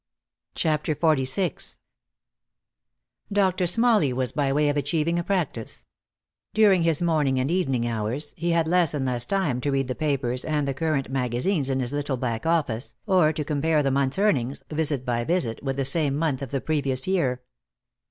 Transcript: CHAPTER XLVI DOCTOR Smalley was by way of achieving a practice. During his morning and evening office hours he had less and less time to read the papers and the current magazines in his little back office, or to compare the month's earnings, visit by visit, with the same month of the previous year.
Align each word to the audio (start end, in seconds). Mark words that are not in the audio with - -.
CHAPTER 0.55 0.95
XLVI 0.95 1.77
DOCTOR 3.31 3.67
Smalley 3.67 4.11
was 4.11 4.31
by 4.31 4.51
way 4.51 4.67
of 4.69 4.75
achieving 4.75 5.19
a 5.19 5.23
practice. 5.23 5.85
During 6.55 6.81
his 6.81 7.03
morning 7.03 7.39
and 7.39 7.51
evening 7.51 7.83
office 7.85 7.93
hours 7.99 8.33
he 8.35 8.49
had 8.49 8.67
less 8.67 8.95
and 8.95 9.05
less 9.05 9.27
time 9.27 9.61
to 9.61 9.69
read 9.69 9.87
the 9.87 9.93
papers 9.93 10.43
and 10.43 10.67
the 10.67 10.73
current 10.73 11.11
magazines 11.11 11.69
in 11.69 11.79
his 11.79 11.93
little 11.93 12.17
back 12.17 12.47
office, 12.47 12.95
or 13.05 13.31
to 13.31 13.45
compare 13.45 13.83
the 13.83 13.91
month's 13.91 14.17
earnings, 14.17 14.63
visit 14.71 15.05
by 15.05 15.23
visit, 15.23 15.61
with 15.61 15.75
the 15.77 15.85
same 15.85 16.15
month 16.15 16.41
of 16.41 16.49
the 16.49 16.61
previous 16.61 17.05
year. 17.05 17.43